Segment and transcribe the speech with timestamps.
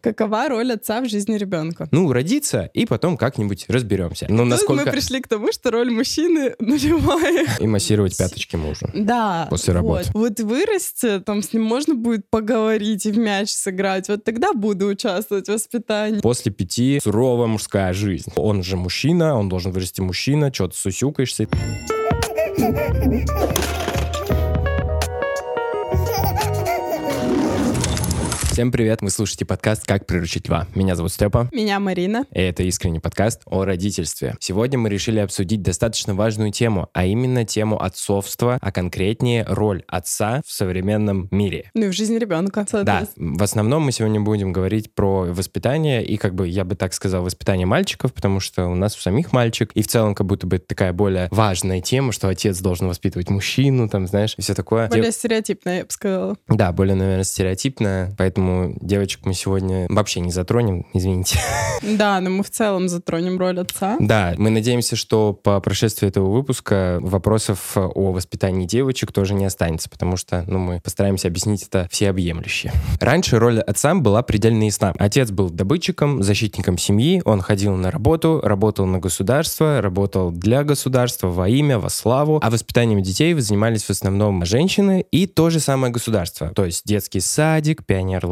[0.00, 1.88] Какова роль отца в жизни ребенка?
[1.90, 4.26] Ну, родиться, и потом как-нибудь разберемся.
[4.28, 4.84] Ну, Тут насколько...
[4.84, 7.46] мы пришли к тому, что роль мужчины нулевая.
[7.58, 8.88] И массировать пяточки мужу.
[8.94, 9.48] Да.
[9.50, 10.10] После работы.
[10.14, 10.38] Вот.
[10.38, 14.08] вот вырасти, там с ним можно будет поговорить и в мяч сыграть.
[14.08, 16.20] Вот тогда буду участвовать в воспитании.
[16.20, 18.30] После пяти суровая мужская жизнь.
[18.36, 21.48] Он же мужчина, он должен вырасти мужчина, что-то сусюкаешься.
[28.58, 30.66] Всем привет, вы слушаете подкаст «Как приручить льва».
[30.74, 31.48] Меня зовут Степа.
[31.52, 32.24] Меня Марина.
[32.32, 34.34] И это искренний подкаст о родительстве.
[34.40, 40.42] Сегодня мы решили обсудить достаточно важную тему, а именно тему отцовства, а конкретнее роль отца
[40.44, 41.70] в современном мире.
[41.74, 46.16] Ну и в жизни ребенка, Да, в основном мы сегодня будем говорить про воспитание и,
[46.16, 49.70] как бы, я бы так сказал, воспитание мальчиков, потому что у нас у самих мальчик,
[49.74, 53.88] и в целом как будто бы такая более важная тема, что отец должен воспитывать мужчину,
[53.88, 54.88] там, знаешь, и все такое.
[54.88, 56.36] Более стереотипно, я бы сказала.
[56.48, 58.47] Да, более, наверное, стереотипно, поэтому
[58.80, 61.38] девочек мы сегодня вообще не затронем, извините.
[61.82, 63.96] Да, но мы в целом затронем роль отца.
[64.00, 69.88] Да, мы надеемся, что по прошествии этого выпуска вопросов о воспитании девочек тоже не останется,
[69.88, 72.72] потому что, ну, мы постараемся объяснить это всеобъемлюще.
[73.00, 74.92] Раньше роль отца была предельно ясна.
[74.98, 81.28] Отец был добытчиком, защитником семьи, он ходил на работу, работал на государство, работал для государства,
[81.28, 85.92] во имя, во славу, а воспитанием детей занимались в основном женщины и то же самое
[85.92, 87.84] государство, то есть детский садик,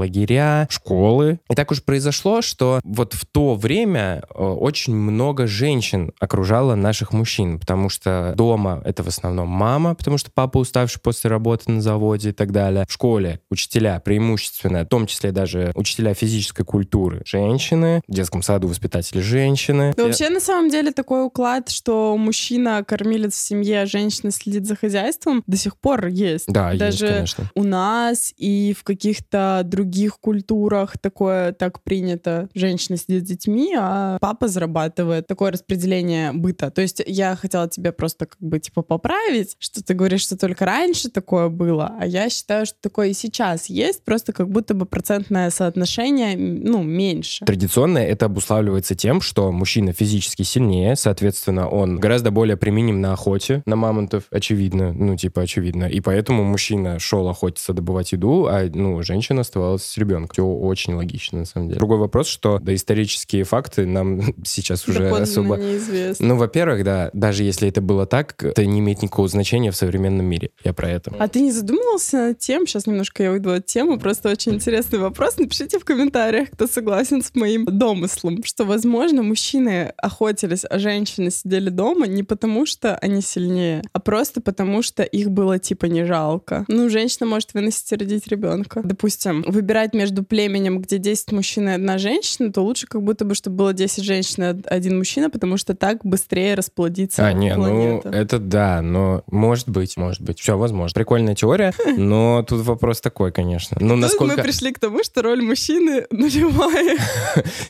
[0.06, 1.40] пионер-лагеря, школы.
[1.50, 7.12] И так уж произошло, что вот в то время э, очень много женщин окружало наших
[7.12, 11.80] мужчин, потому что дома это в основном мама, потому что папа уставший после работы на
[11.80, 12.86] заводе и так далее.
[12.88, 18.68] В школе учителя преимущественно, в том числе даже учителя физической культуры, женщины, в детском саду
[18.68, 19.92] воспитатели женщины.
[19.96, 24.66] Но вообще на самом деле такой уклад, что мужчина кормилец в семье, а женщина следит
[24.66, 26.46] за хозяйством, до сих пор есть.
[26.48, 27.50] Да, Даже есть, конечно.
[27.54, 32.48] у нас и в каких-то других культурах такое так принято.
[32.54, 35.26] Женщина сидит с детьми, а папа зарабатывает.
[35.26, 36.70] Такое распределение быта.
[36.70, 40.64] То есть я хотела тебе просто как бы типа поправить, что ты говоришь, что только
[40.64, 44.86] раньше такое было, а я считаю, что такое и сейчас есть, просто как будто бы
[44.86, 47.44] процентное соотношение, ну, меньше.
[47.44, 53.62] Традиционно это обуславливается тем, что мужчина физически сильнее, соответственно, он гораздо более применим на охоте,
[53.66, 55.84] на мамонтов, очевидно, ну, типа, очевидно.
[55.84, 60.30] И поэтому мужчина шел охотиться, добывать еду, а, ну, женщина оставалась с ребенком.
[60.32, 61.78] Все очень логично, на самом деле.
[61.78, 65.56] Другой вопрос, что доисторические факты нам сейчас уже Доподлинно особо...
[65.56, 66.26] неизвестно.
[66.26, 70.26] Ну, во-первых, да, даже если это было так, это не имеет никакого значения в современном
[70.26, 70.50] мире.
[70.64, 71.14] Я про это.
[71.18, 74.98] А ты не задумывался над тем, сейчас немножко я уйду от темы, просто очень интересный
[74.98, 75.38] вопрос.
[75.38, 81.70] Напишите в комментариях, кто согласен с моим домыслом, что, возможно, мужчины охотились, а женщины сидели
[81.70, 86.64] дома не потому, что они сильнее, а просто потому, что их было типа не жалко.
[86.68, 88.80] Ну, женщина может выносить и родить ребенка.
[88.84, 93.34] Допустим, выбирать между племенем, где 10 мужчин и одна женщина, то лучше как будто бы,
[93.34, 97.98] чтобы было 10 женщин и один мужчина, потому что так быстрее расплодится А, не, ну,
[97.98, 100.38] это да, но может быть, может быть.
[100.38, 100.94] Все возможно.
[100.94, 103.76] Прикольная теория, но тут вопрос такой, конечно.
[103.80, 104.36] Ну, Тут насколько...
[104.36, 106.96] мы пришли к тому, что роль мужчины нулевая.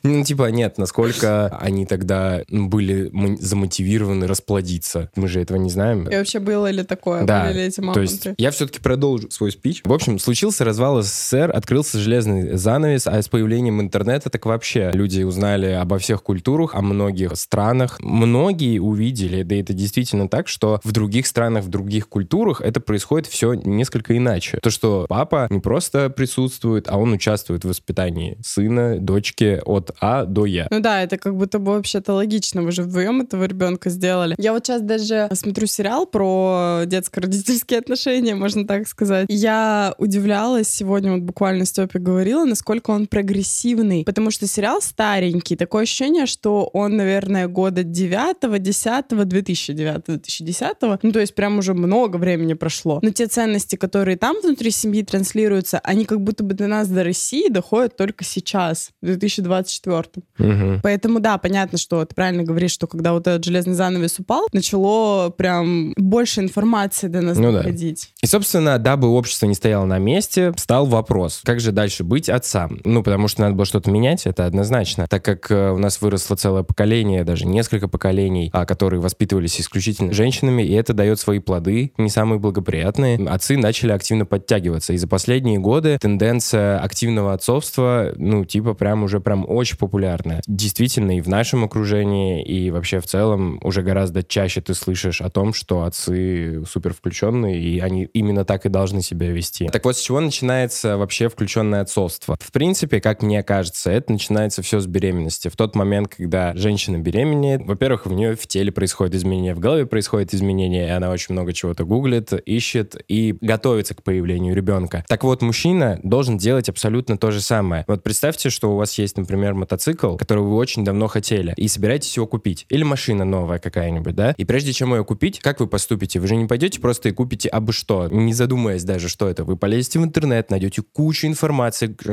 [0.03, 5.11] Ну, типа, нет, насколько они тогда ну, были замотивированы расплодиться.
[5.17, 6.09] Мы же этого не знаем.
[6.09, 7.25] И вообще было ли такое?
[7.25, 7.53] Да,
[7.95, 9.81] То есть я все-таки продолжу свой спич.
[9.85, 15.23] В общем, случился развал СССР, открылся железный занавес, а с появлением интернета так вообще люди
[15.23, 17.99] узнали обо всех культурах, о многих странах.
[18.01, 23.27] Многие увидели, да это действительно так, что в других странах, в других культурах это происходит
[23.27, 24.59] все несколько иначе.
[24.63, 30.25] То, что папа не просто присутствует, а он участвует в воспитании сына, дочки от А
[30.25, 30.69] до Я.
[30.71, 32.63] Ну да, это как будто бы вообще-то логично.
[32.63, 34.35] Вы же вдвоем этого ребенка сделали.
[34.39, 39.27] Я вот сейчас даже смотрю сериал про детско-родительские отношения, можно так сказать.
[39.29, 44.05] Я удивлялась сегодня, вот буквально Степе говорила, насколько он прогрессивный.
[44.05, 45.57] Потому что сериал старенький.
[45.57, 51.75] Такое ощущение, что он, наверное, года 9 10 2009 2010 Ну, то есть прям уже
[51.75, 52.99] много времени прошло.
[53.03, 57.05] Но те ценности, которые там внутри семьи транслируются, они как будто бы до нас, до
[57.05, 60.05] России, доходят только сейчас, в 2024.
[60.39, 60.81] Мгм.
[60.83, 65.31] Поэтому, да, понятно, что ты правильно говоришь, что когда вот этот железный занавес упал, начало
[65.31, 67.59] прям больше информации до нас Ну да.
[67.59, 68.13] доходить.
[68.23, 72.81] И, собственно, дабы общество не стояло на месте, стал вопрос, как же дальше быть отцам?
[72.85, 75.07] Ну, потому что надо было что-то менять, это однозначно.
[75.09, 80.13] Так как э, у нас выросло целое поколение, даже несколько поколений, а, которые воспитывались исключительно
[80.13, 83.19] женщинами, и это дает свои плоды, не самые благоприятные.
[83.29, 84.93] Отцы начали активно подтягиваться.
[84.93, 90.43] И за последние годы тенденция активного отцовства, ну, типа, прям уже прям очень популярная.
[90.47, 95.31] Действительно, и в нашем окружении, и вообще в целом уже гораздо чаще ты слышишь о
[95.31, 99.69] том, что отцы супер включенные, и они именно так и должны себя вести.
[99.69, 102.37] Так вот, с чего начинается вообще включенность неразрешенное отцовство.
[102.41, 105.49] В принципе, как мне кажется, это начинается все с беременности.
[105.49, 109.87] В тот момент, когда женщина беременеет, во-первых, в нее в теле происходят изменения, в голове
[109.87, 115.05] происходят изменения, и она очень много чего-то гуглит, ищет и готовится к появлению ребенка.
[115.09, 117.85] Так вот, мужчина должен делать абсолютно то же самое.
[117.87, 122.17] Вот представьте, что у вас есть, например, мотоцикл, который вы очень давно хотели, и собираетесь
[122.17, 122.67] его купить.
[122.69, 124.35] Или машина новая какая-нибудь, да?
[124.37, 126.21] И прежде чем ее купить, как вы поступите?
[126.21, 129.45] Вы же не пойдете просто и купите абы что, не задумываясь даже, что это.
[129.45, 131.46] Вы полезете в интернет, найдете кучу информации,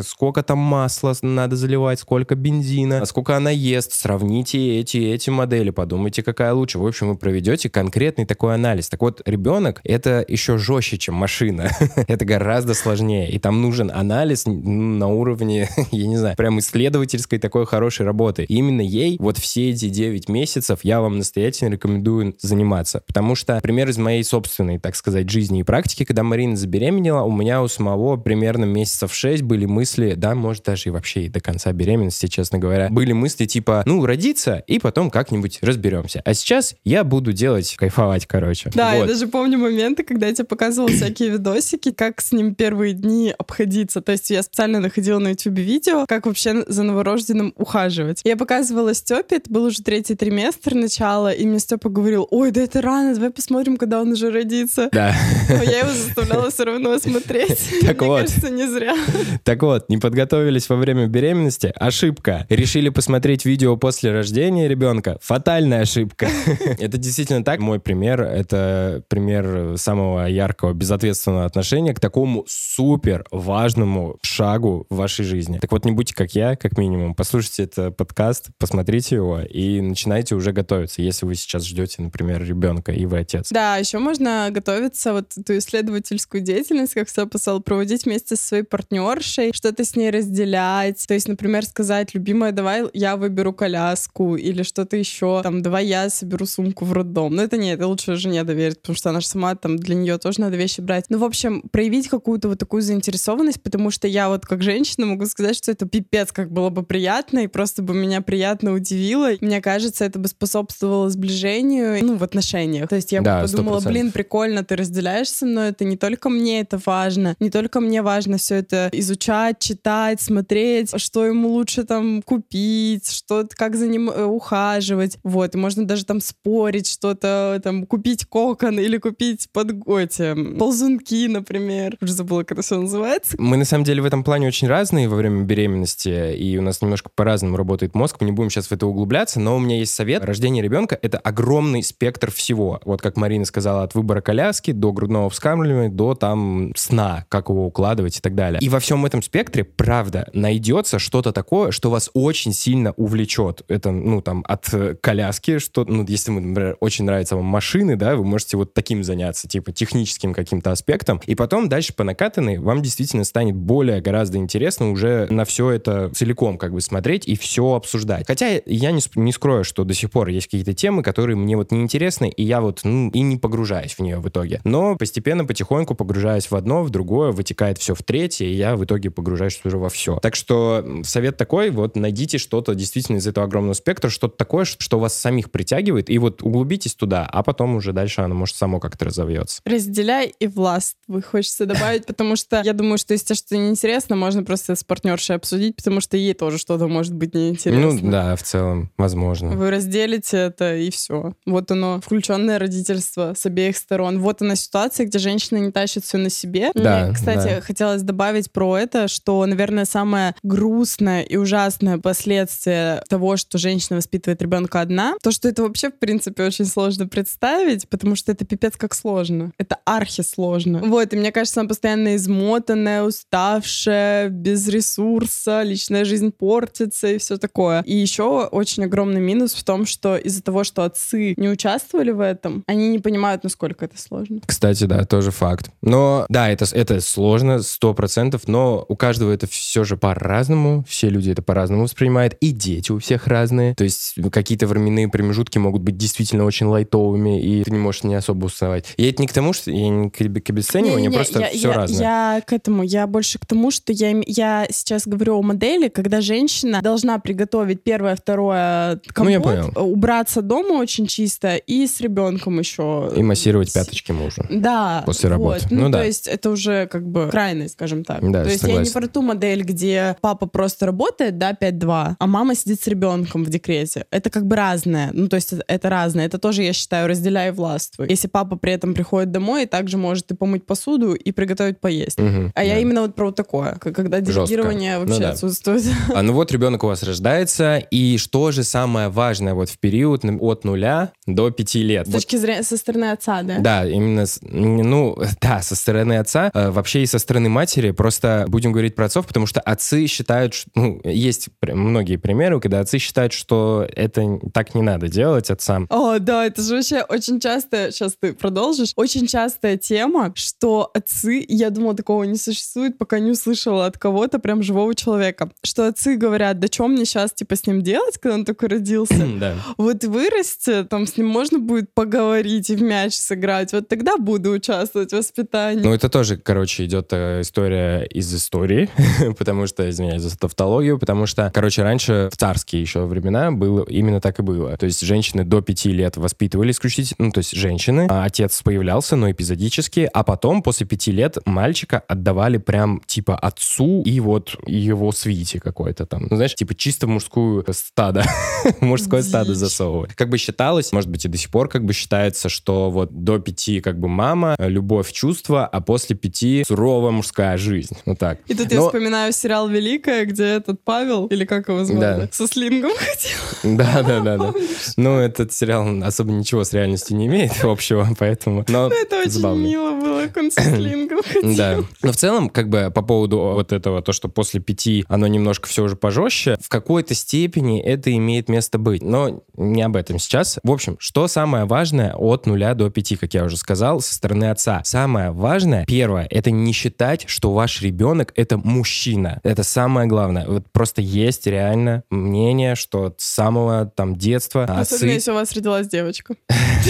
[0.01, 6.23] сколько там масла надо заливать, сколько бензина, сколько она ест, сравните эти эти модели, подумайте,
[6.23, 6.79] какая лучше.
[6.79, 8.89] В общем, вы проведете конкретный такой анализ.
[8.89, 11.69] Так вот, ребенок— это еще жестче, чем машина.
[12.07, 13.29] это гораздо сложнее.
[13.29, 18.43] И там нужен анализ на уровне, я не знаю, прям исследовательской такой хорошей работы.
[18.43, 23.03] Именно ей вот все эти 9 месяцев я вам настоятельно рекомендую заниматься.
[23.05, 27.31] Потому что пример из моей собственной, так сказать, жизни и практики, когда Марина забеременела, у
[27.31, 31.39] меня у самого примерно месяцев 6 были мысли, да, может даже и вообще и до
[31.39, 36.21] конца беременности, честно говоря, были мысли типа, ну, родиться, и потом как-нибудь разберемся.
[36.25, 38.69] А сейчас я буду делать, кайфовать, короче.
[38.75, 38.99] Да, вот.
[39.03, 43.33] я даже помню моменты, когда я тебе показывала всякие видосики, как с ним первые дни
[43.37, 44.01] обходиться.
[44.01, 48.19] То есть я специально находила на YouTube видео, как вообще за новорожденным ухаживать.
[48.25, 52.59] Я показывала Степе, это был уже третий триместр начала, и мне Степа говорил, ой, да
[52.59, 54.89] это рано, давай посмотрим, когда он уже родится.
[54.91, 55.15] Да.
[55.47, 57.69] Но я его заставляла все равно смотреть.
[57.83, 58.21] Так Мне вот.
[58.21, 58.95] кажется, не зря.
[59.43, 61.73] Так вот, не подготовились во время беременности?
[61.75, 62.45] Ошибка.
[62.49, 65.17] Решили посмотреть видео после рождения ребенка?
[65.21, 66.27] Фатальная ошибка.
[66.79, 67.59] Это действительно так.
[67.59, 75.25] Мой пример— это пример самого яркого, безответственного отношения к такому супер важному шагу в вашей
[75.25, 75.59] жизни.
[75.59, 77.15] Так вот, не будьте как я, как минимум.
[77.15, 82.91] Послушайте этот подкаст, посмотрите его и начинайте уже готовиться, если вы сейчас ждете, например, ребенка
[82.91, 83.49] и вы отец.
[83.51, 88.63] Да, еще можно готовиться вот эту исследовательскую деятельность, как все писал, проводить вместе со своей
[88.93, 91.05] партнершей, что-то с ней разделять.
[91.07, 95.41] То есть, например, сказать, любимая, давай я выберу коляску или что-то еще.
[95.43, 97.35] Там, давай я соберу сумку в роддом.
[97.35, 100.17] Но это нет, это лучше жене доверить, потому что она же сама там для нее
[100.17, 101.05] тоже надо вещи брать.
[101.09, 105.25] Ну, в общем, проявить какую-то вот такую заинтересованность, потому что я вот как женщина могу
[105.25, 109.31] сказать, что это пипец как было бы приятно, и просто бы меня приятно удивило.
[109.41, 112.89] Мне кажется, это бы способствовало сближению, ну, в отношениях.
[112.89, 113.87] То есть я Да, бы подумала, 100%.
[113.87, 118.01] блин, прикольно, ты разделяешь со мной, это не только мне это важно, не только мне
[118.01, 124.09] важно все это изучать, читать, смотреть, что ему лучше там купить, что, как за ним
[124.09, 125.17] э, ухаживать.
[125.23, 131.27] Вот, и можно даже там спорить, что-то там купить кокон или купить под эти ползунки,
[131.27, 131.97] например.
[132.01, 133.35] Уже забыла, как это все называется.
[133.39, 136.81] Мы на самом деле в этом плане очень разные во время беременности, и у нас
[136.81, 138.17] немножко по-разному работает мозг.
[138.19, 140.23] Мы не будем сейчас в это углубляться, но у меня есть совет.
[140.23, 142.79] Рождение ребенка— это огромный спектр всего.
[142.85, 147.65] Вот как Марина сказала, от выбора коляски до грудного вскармливания, до там сна, как его
[147.65, 148.59] укладывать и так далее.
[148.61, 153.61] И во всем этом спектре, правда, найдется что-то такое, что вас очень сильно увлечет.
[153.67, 158.15] Это, ну, там, от э, коляски, что, ну, если, например, очень нравятся вам машины, да,
[158.15, 162.81] вы можете вот таким заняться, типа техническим каким-то аспектом, и потом дальше по накатанной вам
[162.81, 167.73] действительно станет более гораздо интересно уже на все это целиком как бы смотреть и все
[167.73, 168.25] обсуждать.
[168.25, 171.71] Хотя я не, не скрою, что до сих пор есть какие-то темы, которые мне вот
[171.71, 174.61] неинтересны, и я вот, ну, и не погружаюсь в нее в итоге.
[174.63, 178.85] Но постепенно, потихоньку погружаюсь в одно, в другое, вытекает все в третье, и я в
[178.85, 180.19] итоге погружаюсь уже во все.
[180.19, 184.99] Так что совет такой, вот найдите что-то действительно из этого огромного спектра, что-то такое, что
[184.99, 189.05] вас самих притягивает, и вот углубитесь туда, а потом уже дальше оно может само как-то
[189.05, 189.61] разовьется.
[189.65, 194.75] Разделяй и властвуй, хочется добавить, потому что я думаю, что если что-то неинтересно, можно просто
[194.75, 197.91] с партнершей обсудить, потому что ей тоже что-то может быть неинтересно.
[197.91, 199.49] Ну да, в целом, возможно.
[199.49, 201.33] Вы разделите это, и все.
[201.45, 204.19] Вот оно, включенное родительство с обеих сторон.
[204.19, 206.71] Вот она ситуация, где женщина не тащит все на себе.
[206.73, 207.61] Да, Мне, кстати, да.
[207.61, 214.41] хотелось добавить про это, что, наверное, самое грустное и ужасное последствие того, что женщина воспитывает
[214.41, 218.73] ребенка одна, то, что это вообще, в принципе, очень сложно представить, потому что это пипец
[218.77, 219.51] как сложно.
[219.57, 220.79] Это архисложно.
[220.79, 227.37] Вот, и мне кажется, она постоянно измотанная, уставшая, без ресурса, личная жизнь портится и все
[227.37, 227.81] такое.
[227.81, 232.19] И еще очень огромный минус в том, что из-за того, что отцы не участвовали в
[232.19, 234.39] этом, они не понимают, насколько это сложно.
[234.45, 235.71] Кстати, да, тоже факт.
[235.81, 241.09] Но да, это, это сложно, сто процентов, но у каждого это все же по-разному, все
[241.09, 243.75] люди это по-разному воспринимают, и дети у всех разные.
[243.75, 248.15] То есть какие-то временные промежутки могут быть действительно очень лайтовыми, и ты не можешь не
[248.15, 248.93] особо узнавать.
[248.97, 251.67] И это не к тому, что я не к, к обесцениванию, Не-не-не, просто я, все
[251.69, 252.01] я- разное.
[252.01, 256.21] Я к этому, я больше к тому, что я, я сейчас говорю о модели, когда
[256.21, 259.71] женщина должна приготовить первое, второе компот, Ну, я понял.
[259.75, 263.11] убраться дома очень чисто и с ребенком еще.
[263.15, 264.45] И массировать пяточки мужу.
[264.49, 265.03] Да.
[265.05, 265.61] После работы.
[265.63, 265.71] вот.
[265.71, 266.03] Ну, Ну то да.
[266.03, 268.21] есть это уже как бы крайность, скажем так.
[268.33, 268.83] Да, То есть согласен.
[268.83, 272.87] я не про ту модель, где папа просто работает, да, 5-2, а мама сидит с
[272.87, 274.05] ребенком в декрете.
[274.11, 275.09] Это как бы разное.
[275.13, 276.25] Ну, то есть это, разное.
[276.25, 278.07] Это тоже, я считаю, разделяй и властвуй.
[278.09, 282.19] Если папа при этом приходит домой и также может и помыть посуду, и приготовить поесть.
[282.19, 282.79] Мгм, А я да.
[282.79, 284.31] именно вот про вот такое, когда Жестко.
[284.47, 285.29] делегирование Ну вообще да.
[285.31, 285.83] отсутствует.
[286.13, 290.23] А ну вот ребенок у вас рождается, и что же самое важное вот в период
[290.25, 292.05] от нуля до пяти лет?
[292.07, 293.59] С Вот точки зрения со стороны отца, да?
[293.59, 298.71] Да, именно, ну, да, со стороны отца, э, вообще и со стороны матери, просто будем
[298.71, 303.33] говорить про отцов, потому что отцы считают, ш- ну, есть многие примеры, когда отцы считают,
[303.33, 305.87] что это так не надо делать отцам.
[305.89, 311.45] О, да, это же вообще очень часто, сейчас ты продолжишь, очень частая тема, что отцы,
[311.47, 316.15] я думала, такого не существует, пока не услышала от кого-то прям живого человека, что отцы
[316.15, 319.13] говорят, да что мне сейчас, типа, с ним делать, когда он только родился?
[319.43, 319.55] Да.
[319.77, 324.51] Вот вырасти, там с ним можно будет поговорить и в мяч сыграть, вот тогда буду
[324.51, 325.81] участвовать в воспитании.
[325.83, 328.89] Ну, это тоже, короче, идет э, история из истории,
[329.37, 334.21] потому что, извиняюсь за тавтологию, потому что, короче, раньше в царские еще времена было именно
[334.21, 334.75] так и было.
[334.77, 339.15] То есть женщины до пяти лет воспитывали исключительно, ну, то есть женщины, а отец появлялся,
[339.15, 345.11] но эпизодически, а потом, после пяти лет, мальчика отдавали прям, типа, отцу и вот его
[345.11, 346.27] свите какой-то там.
[346.29, 348.23] Ну, знаешь, типа, чисто в мужскую стадо,
[348.81, 349.57] мужское стадо Дичь.
[349.57, 350.11] засовывали.
[350.15, 353.39] Как бы считалось, может быть, и до сих пор как бы считается, что вот до
[353.39, 357.92] пяти как бы мама, любовь, чувства, а после пяти суровая мужская жизнь.
[358.05, 358.39] Вот так.
[358.47, 362.29] И тут я Но- вспоминаю сериал «Великая», где этот Павел, или как его звали, Да.
[362.31, 363.77] со слингом хотел.
[363.77, 364.53] Да, да, да, да.
[364.97, 368.65] Ну, этот сериал особо ничего с реальностью не имеет общего, поэтому...
[368.67, 369.69] Но Ну, Это очень забавный.
[369.69, 371.55] мило было, как он со слингом хотел.
[371.55, 371.77] Да.
[372.01, 375.67] Но в целом, как бы по поводу вот этого, то, что после пяти оно немножко
[375.67, 379.01] все уже пожестче, в какой-то степени это имеет место быть.
[379.01, 380.59] Но не об этом сейчас.
[380.63, 384.49] В общем, что самое важное от нуля до пяти, как я уже сказал, со стороны
[384.49, 384.81] отца?
[384.85, 389.39] Самое важное, первое, это не считать, что ваш ребенок— это мужчина.
[389.43, 390.47] Это самое главное.
[390.47, 395.51] Вот просто есть реально мнение, что с самого там детства Особенно, отцы если у вас
[395.53, 396.35] родилась девочка.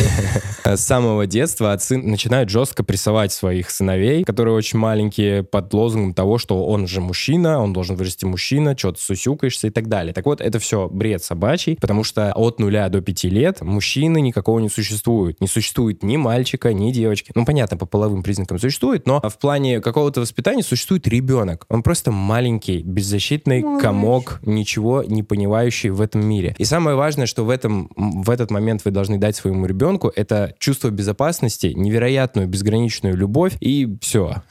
[0.64, 6.38] с самого детства отцы начинают жестко прессовать своих сыновей, которые очень маленькие, под лозунгом того,
[6.38, 10.14] что он же мужчина, он должен вырасти мужчина, что ты сусюкаешься и так далее.
[10.14, 14.60] Так вот, это все бред собачий, потому что от нуля до пяти лет мужчины никакого
[14.60, 15.42] не существует.
[15.42, 17.32] Не существует ни мальчика, ни девочки.
[17.36, 21.66] Ну, понятно, по половым признакам существует, но в плане какого-то воспитания существует ребенок.
[21.70, 23.82] Он просто маленький, беззащитный Малыш.
[23.82, 26.56] комок, ничего не понимающий в этом мире.
[26.58, 30.54] И самое важное, что в, этом, в этот момент вы должны дать своему ребенку, это
[30.60, 34.44] чувство безопасности, невероятную безграничную любовь и все.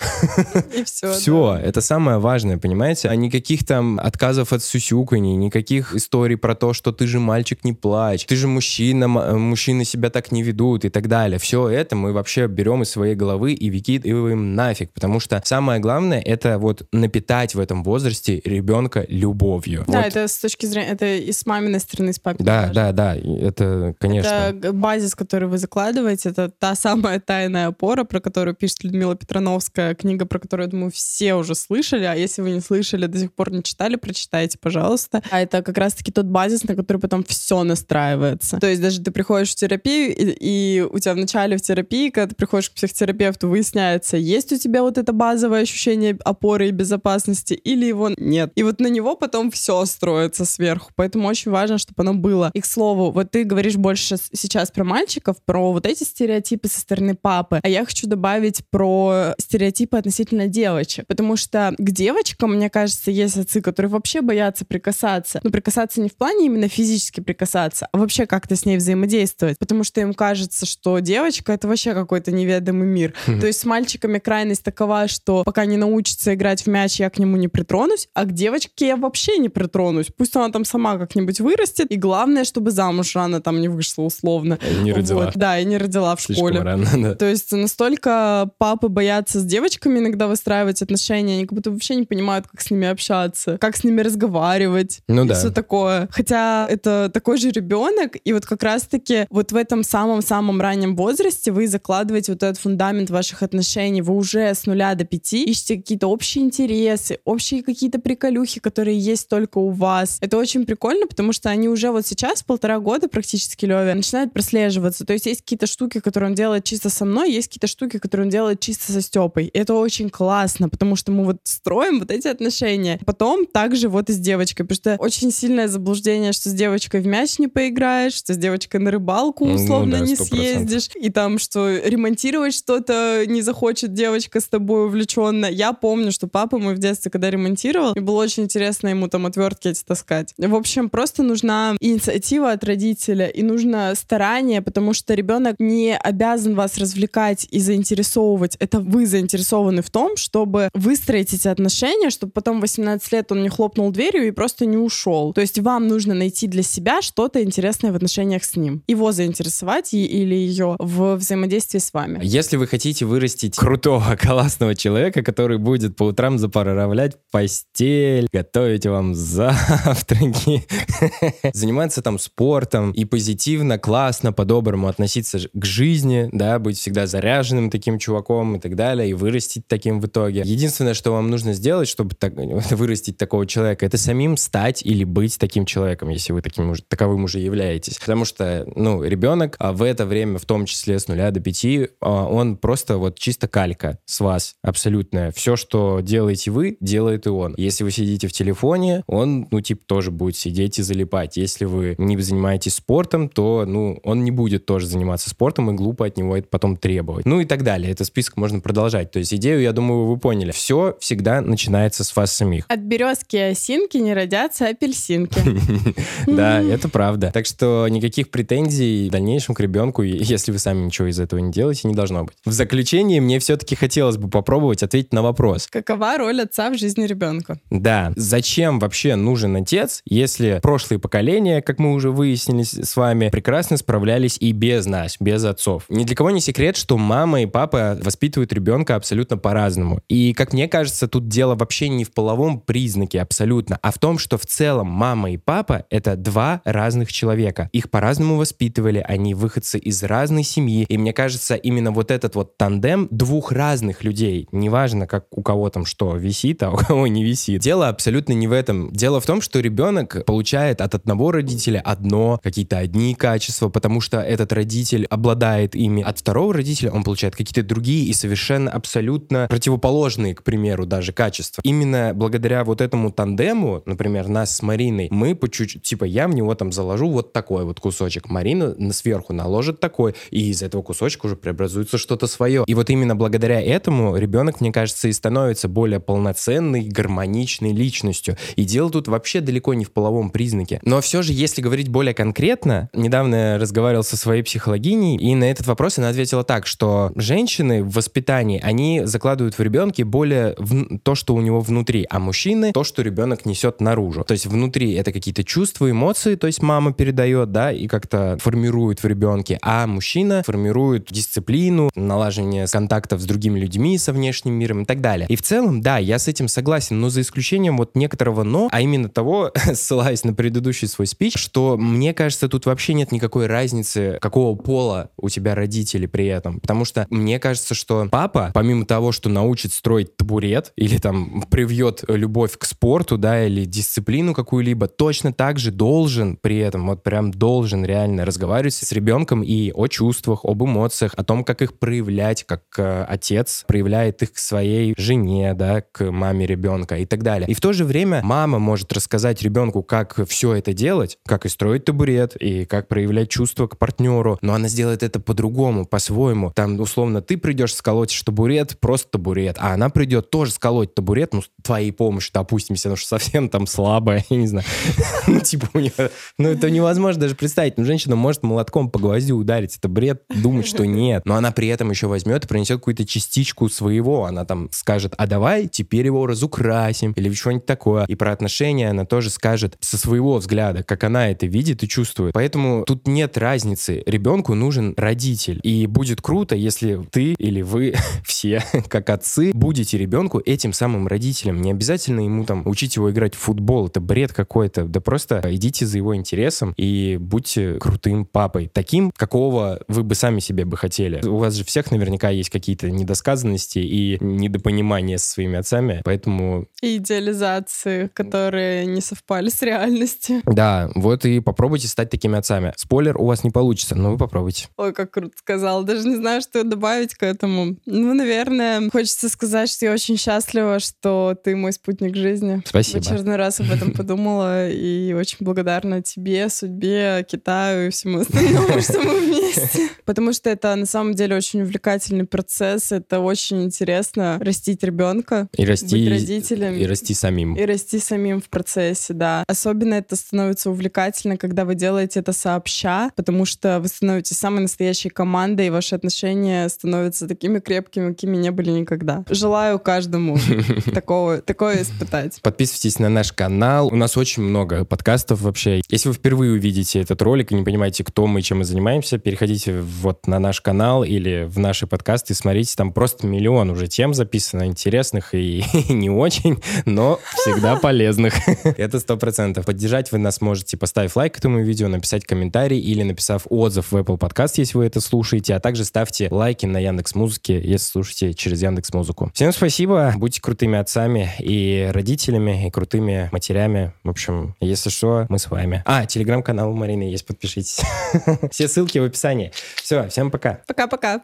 [0.74, 1.12] И все.
[1.12, 3.08] Все, это самое важное, понимаете?
[3.08, 7.72] А никаких там отказов от сюсюканий, никаких историй про то, что ты же мальчик, не
[7.72, 11.38] плачь, ты же мужчина, э, мужчины себя так не ведут и так далее.
[11.38, 16.21] Все это мы вообще берем из своей головы и выкидываем нафиг, потому что самое главное
[16.22, 19.84] это вот напитать в этом возрасте ребенка любовью.
[19.86, 20.06] Да, Вот.
[20.06, 22.46] это с точки зрения, это и с маминой стороны, и с папиной.
[22.46, 22.74] Да, тоже.
[22.74, 24.28] да, да, это, конечно.
[24.28, 29.94] Это базис, который вы закладываете, это та самая тайная опора, про которую пишет Людмила Петрановская,
[29.94, 33.32] книга, про которую, я думаю, все уже слышали, а если вы не слышали, до сих
[33.32, 35.22] пор не читали, прочитайте, пожалуйста.
[35.30, 38.58] А это как раз-таки тот базис, на который потом все настраивается.
[38.58, 42.10] То есть даже ты приходишь в терапию, и, и у тебя в начале в терапии,
[42.10, 46.70] когда ты приходишь к психотерапевту, выясняется, есть у тебя вот это базовое ощущение опоры и
[46.70, 48.52] безопасности, или его нет.
[48.54, 50.90] И вот на него потом все строится сверху.
[50.96, 52.50] Поэтому очень важно, чтобы оно было.
[52.54, 56.80] И, к слову, вот ты говоришь больше сейчас про мальчиков, про вот эти стереотипы со
[56.80, 61.06] стороны папы, а я хочу добавить про стереотипы относительно девочек.
[61.06, 65.40] Потому что к девочкам, мне кажется, есть отцы, которые вообще боятся прикасаться.
[65.42, 69.58] Ну, прикасаться не в плане именно физически прикасаться, а вообще как-то с ней взаимодействовать.
[69.58, 73.14] Потому что им кажется, что девочка— это вообще какой-то неведомый мир.
[73.26, 77.18] То есть с мальчиками крайность такова, что пока не научится играть в мяч, я к
[77.18, 80.06] нему не притронусь, а к девочке я вообще не притронусь.
[80.16, 84.58] Пусть она там сама как-нибудь вырастет, и главное, чтобы замуж рано там не вышла условно.
[84.82, 85.24] Не родила.
[85.26, 86.60] Вот, да, и не родила в Слишком школе.
[86.62, 87.14] рано, да.
[87.14, 92.04] То есть настолько папы боятся с девочками иногда выстраивать отношения, они как будто вообще не
[92.04, 95.34] понимают, как с ними общаться, как с ними разговаривать Ну и да.
[95.34, 96.08] все такое.
[96.10, 101.52] Хотя это такой же ребенок, и вот как раз-таки вот в этом самом-самом раннем возрасте
[101.52, 106.06] вы закладываете вот этот фундамент ваших отношений, вы уже с нуля до пяти ищете какие-то
[106.06, 110.16] общие интересы, общие какие-то приколюхи, которые есть только у вас.
[110.22, 115.04] Это очень прикольно, потому что они уже вот сейчас, полтора года практически, Лёве, начинают прослеживаться.
[115.04, 118.24] То есть есть какие-то штуки, которые он делает чисто со мной, есть какие-то штуки, которые
[118.24, 119.46] он делает чисто со Степой.
[119.46, 122.98] И это очень классно, потому что мы вот строим вот эти отношения.
[123.04, 127.06] Потом также вот и с девочкой, потому что очень сильное заблуждение, что с девочкой в
[127.06, 130.24] мяч не поиграешь, что с девочкой на рыбалку Ну условно да, не 100%.
[130.24, 135.46] съездишь, и там, что ремонтировать что-то не захочет девочка с тобой увлеченно.
[135.46, 139.26] Я помню, что папа мой в детстве, когда ремонтировал, мне было очень интересно ему там
[139.26, 140.34] отвертки эти таскать.
[140.38, 146.54] В общем, просто нужна инициатива от родителя и нужно старание, потому что ребенок не обязан
[146.54, 148.56] вас развлекать и заинтересовывать.
[148.58, 153.48] Это вы заинтересованы в том, чтобы выстроить эти отношения, чтобы потом 18 лет он не
[153.48, 155.32] хлопнул дверью и просто не ушел.
[155.32, 158.82] То есть вам нужно найти для себя что-то интересное в отношениях с ним.
[158.86, 162.20] Его заинтересовать или ее в взаимодействии с вами.
[162.22, 169.14] Если вы хотите вырастить крутого, классного человека, который будет по утрам запаровлять постель, готовить вам
[169.14, 170.64] завтраки,
[171.54, 177.98] заниматься там спортом и позитивно, классно, по-доброму относиться к жизни, да, быть всегда заряженным таким
[177.98, 180.42] чуваком и так далее, и вырастить таким в итоге.
[180.44, 182.34] Единственное, что вам нужно сделать, чтобы так,
[182.70, 187.24] вырастить такого человека, это самим стать или быть таким человеком, если вы таким уже, таковым
[187.24, 187.98] уже являетесь.
[187.98, 191.88] Потому что, ну, ребенок а в это время, в том числе с нуля до пяти,
[192.00, 195.30] а, он просто вот чисто калька с вас абсолютная.
[195.30, 197.54] Все, что делаете вы, делает и он.
[197.56, 201.36] Если вы сидите в телефоне, он, ну, типа, тоже будет сидеть и залипать.
[201.36, 206.06] Если вы не занимаетесь спортом, то, ну, он не будет тоже заниматься спортом, и глупо
[206.06, 207.24] от него это потом требовать.
[207.24, 207.92] Ну и так далее.
[207.92, 209.10] Это список можно продолжать.
[209.10, 210.52] То есть идею, я думаю, вы поняли.
[210.52, 212.64] Все всегда начинается с вас самих.
[212.68, 215.40] От березки осинки не родятся апельсинки.
[216.26, 217.30] Да, это правда.
[217.32, 221.52] Так что никаких претензий в дальнейшем к ребенку, если вы сами ничего из этого не
[221.52, 222.34] делаете, не должно быть.
[222.44, 225.41] В заключение мне все-таки хотелось бы попробовать ответить на вопрос.
[225.70, 227.60] Какова роль отца в жизни ребенка?
[227.70, 228.12] Да.
[228.16, 234.36] Зачем вообще нужен отец, если прошлые поколения, как мы уже выяснили с вами, прекрасно справлялись
[234.38, 235.84] и без нас, без отцов?
[235.88, 240.00] Ни для кого не секрет, что мама и папа воспитывают ребенка абсолютно по-разному.
[240.08, 244.18] И, как мне кажется, тут дело вообще не в половом признаке абсолютно, а в том,
[244.18, 247.68] что в целом мама и папа— это два разных человека.
[247.72, 250.86] Их по-разному воспитывали, они выходцы из разной семьи.
[250.88, 255.70] И мне кажется, именно вот этот вот тандем двух разных людей, неважно, как у кого
[255.70, 257.60] там что висит, а у кого не висит.
[257.60, 258.92] Дело абсолютно не в этом.
[258.92, 264.20] Дело в том, что ребенок получает от одного родителя одно, какие-то одни качества, потому что
[264.20, 266.02] этот родитель обладает ими.
[266.02, 271.62] От второго родителя он получает какие-то другие и совершенно абсолютно противоположные, к примеру, даже качества.
[271.64, 276.34] Именно благодаря вот этому тандему, например, нас с Мариной, мы по чуть-чуть, типа, я в
[276.34, 281.26] него там заложу вот такой вот кусочек, Марина сверху наложит такой, и из этого кусочка
[281.26, 282.64] уже преобразуется что-то свое.
[282.66, 288.36] И вот именно благодаря этому ребенок, мне кажется, и становится более полноценной, гармоничной личностью.
[288.56, 290.80] И дело тут вообще далеко не в половом признаке.
[290.82, 295.44] Но все же, если говорить более конкретно, недавно я разговаривал со своей психологиней, и на
[295.44, 300.98] этот вопрос она ответила так, что женщины в воспитании, они закладывают в ребенке более в
[300.98, 304.24] то, что у него внутри, а мужчины то, что ребенок несет наружу.
[304.24, 309.04] То есть внутри это какие-то чувства, эмоции, то есть мама передает, да, и как-то формирует
[309.04, 314.84] в ребенке, а мужчина формирует дисциплину, налаживание контактов с другими людьми, со внешним миром и
[314.84, 315.11] так далее.
[315.28, 318.80] И в целом, да, я с этим согласен, но за исключением вот некоторого но, а
[318.80, 324.18] именно того, ссылаясь на предыдущий свой спич, что мне кажется, тут вообще нет никакой разницы,
[324.20, 326.60] какого пола у тебя родители при этом.
[326.60, 332.04] Потому что мне кажется, что папа, помимо того, что научит строить табурет или там привьет
[332.08, 337.30] любовь к спорту, да, или дисциплину какую-либо, точно так же должен при этом, вот прям
[337.30, 342.44] должен реально разговаривать с ребенком и о чувствах, об эмоциях, о том, как их проявлять,
[342.44, 347.48] как э, отец проявляет их к своей жене, да, к маме ребенка и так далее.
[347.48, 351.48] И в то же время мама может рассказать ребенку, как все это делать, как и
[351.48, 356.52] строить табурет, и как проявлять чувства к партнеру, но она сделает это по-другому, по-своему.
[356.54, 361.42] Там, условно, ты придешь сколоть табурет, просто табурет, а она придет тоже сколоть табурет, ну,
[361.42, 364.66] с твоей помощью, допустим, если она уж совсем там слабая, я не знаю.
[365.26, 365.92] Ну, типа, у нее,
[366.36, 367.78] ну, это невозможно даже представить.
[367.78, 371.22] Ну, женщина может молотком по гвоздю ударить, это бред, думать, что нет.
[371.24, 374.24] Но она при этом еще возьмет и принесет какую-то частичку своего.
[374.24, 378.04] Она там скажет, а давай теперь его разукрасим, или что-нибудь такое.
[378.06, 382.34] И про отношения она тоже скажет со своего взгляда, как она это видит и чувствует.
[382.34, 384.02] Поэтому тут нет разницы.
[384.06, 385.60] Ребенку нужен родитель.
[385.62, 391.62] И будет круто, если ты или вы все, как отцы, будете ребенку этим самым родителем.
[391.62, 393.86] Не обязательно ему там учить его играть в футбол.
[393.86, 394.84] Это бред какой-то.
[394.84, 398.68] Да просто идите за его интересом и будьте крутым папой.
[398.72, 401.24] Таким, какого вы бы сами себе бы хотели.
[401.24, 404.71] У вас же всех наверняка есть какие-то недосказанности и недопонимания
[405.18, 406.66] со своими отцами, поэтому...
[406.80, 410.42] И идеализации, которые не совпали с реальностью.
[410.46, 412.72] Да, вот и попробуйте стать такими отцами.
[412.76, 414.68] Спойлер, у вас не получится, но вы попробуйте.
[414.76, 415.84] Ой, как круто сказал.
[415.84, 417.76] Даже не знаю, что добавить к этому.
[417.86, 422.62] Ну, наверное, хочется сказать, что я очень счастлива, что ты мой спутник жизни.
[422.66, 423.02] Спасибо.
[423.02, 428.80] В очередной раз об этом подумала и очень благодарна тебе, судьбе, Китаю и всему остальному,
[428.80, 429.88] что мы вместе.
[430.04, 435.48] Потому что это на самом деле очень увлекательный процесс, это очень интересно расти растить ребенка,
[435.56, 436.74] И расти, быть родителем.
[436.76, 437.54] и расти самим.
[437.56, 439.42] И расти самим в процессе, да.
[439.48, 445.08] Особенно это становится увлекательно, когда вы делаете это сообща, потому что вы становитесь самой настоящей
[445.08, 449.24] командой, и ваши отношения становятся такими крепкими, какими не были никогда.
[449.28, 450.38] Желаю каждому
[450.94, 452.40] такого, такое испытать.
[452.42, 453.88] Подписывайтесь на наш канал.
[453.88, 455.82] У нас очень много подкастов вообще.
[455.88, 459.80] Если вы впервые увидите этот ролик и не понимаете, кто мы, чем мы занимаемся, переходите
[459.80, 462.74] вот на наш канал или в наши подкасты и смотрите.
[462.76, 468.34] Там просто миллион уже тем записано, интересных и не очень, но всегда полезных.
[468.64, 469.66] Это сто процентов.
[469.66, 474.18] Поддержать вы нас можете, поставив лайк этому видео, написать комментарий или написав отзыв в Apple
[474.18, 478.62] Podcast, если вы это слушаете, а также ставьте лайки на Яндекс Музыке, если слушаете через
[478.62, 479.30] Яндекс Музыку.
[479.34, 483.92] Всем спасибо, будьте крутыми отцами и родителями, и крутыми матерями.
[484.02, 485.82] В общем, если что, мы с вами.
[485.84, 487.80] А, телеграм-канал у Марины есть, подпишитесь.
[488.50, 489.52] Все ссылки в описании.
[489.76, 490.60] Все, всем пока.
[490.66, 491.22] Пока-пока.